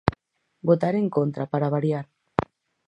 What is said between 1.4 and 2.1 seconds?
para variar.